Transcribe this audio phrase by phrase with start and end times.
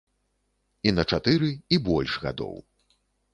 [0.87, 2.57] І на чатыры, і больш гадоў.